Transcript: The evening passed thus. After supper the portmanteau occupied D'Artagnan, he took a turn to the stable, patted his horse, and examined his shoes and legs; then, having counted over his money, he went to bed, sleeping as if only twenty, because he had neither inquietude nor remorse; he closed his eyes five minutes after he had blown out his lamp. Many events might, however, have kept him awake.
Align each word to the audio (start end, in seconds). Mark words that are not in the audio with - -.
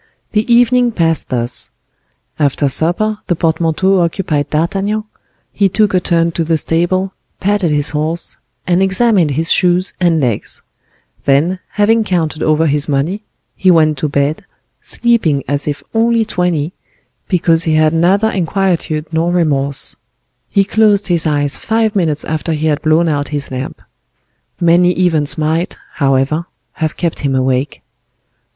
The 0.31 0.51
evening 0.51 0.91
passed 0.93 1.29
thus. 1.29 1.69
After 2.39 2.67
supper 2.67 3.19
the 3.27 3.35
portmanteau 3.35 3.99
occupied 4.01 4.49
D'Artagnan, 4.49 5.03
he 5.53 5.69
took 5.69 5.93
a 5.93 5.99
turn 5.99 6.31
to 6.31 6.43
the 6.43 6.57
stable, 6.57 7.13
patted 7.39 7.69
his 7.69 7.91
horse, 7.91 8.37
and 8.65 8.81
examined 8.81 9.29
his 9.29 9.51
shoes 9.51 9.93
and 9.99 10.19
legs; 10.19 10.63
then, 11.25 11.59
having 11.73 12.03
counted 12.03 12.41
over 12.41 12.65
his 12.65 12.89
money, 12.89 13.21
he 13.55 13.69
went 13.69 13.95
to 13.99 14.09
bed, 14.09 14.43
sleeping 14.81 15.43
as 15.47 15.67
if 15.67 15.83
only 15.93 16.25
twenty, 16.25 16.73
because 17.27 17.65
he 17.65 17.75
had 17.75 17.93
neither 17.93 18.31
inquietude 18.31 19.05
nor 19.13 19.31
remorse; 19.31 19.95
he 20.49 20.63
closed 20.63 21.09
his 21.09 21.27
eyes 21.27 21.57
five 21.57 21.95
minutes 21.95 22.25
after 22.25 22.53
he 22.53 22.65
had 22.65 22.81
blown 22.81 23.07
out 23.07 23.27
his 23.27 23.51
lamp. 23.51 23.79
Many 24.59 24.93
events 24.93 25.37
might, 25.37 25.77
however, 25.93 26.47
have 26.73 26.97
kept 26.97 27.19
him 27.19 27.35
awake. 27.35 27.83